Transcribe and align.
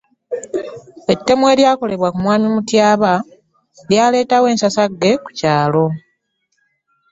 Ettemu 1.13 1.43
eryakolebwa 1.53 2.09
ku 2.13 2.19
mwami 2.23 2.47
Mutyaba 2.55 3.11
lyaleetawo 3.89 4.45
ensasagge 4.53 5.11
ku 5.23 5.29
kyalo. 5.37 5.85